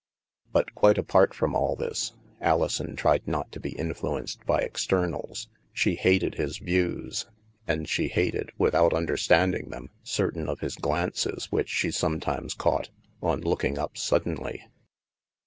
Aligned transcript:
But 0.51 0.73
quite 0.73 0.97
apart 0.97 1.31
from 1.31 1.53
all 1.55 1.75
this 1.75 2.13
(Alison 2.39 2.95
tried 2.95 3.27
not 3.27 3.51
to 3.51 3.59
be 3.59 3.73
influenced 3.73 4.43
by 4.47 4.61
externals) 4.61 5.47
she 5.73 5.93
hated 5.93 6.33
his 6.33 6.57
views. 6.57 7.27
And 7.67 7.87
she 7.87 8.07
hated, 8.07 8.51
without 8.57 8.95
understanding 8.95 9.69
them, 9.69 9.91
certain 10.01 10.49
of 10.49 10.61
his 10.61 10.73
glances 10.73 11.51
which 11.51 11.69
she 11.69 11.91
sometimes 11.91 12.55
caught, 12.55 12.89
on 13.21 13.41
look 13.41 13.63
ing 13.63 13.77
up 13.77 13.95
suddenly. 13.95 14.63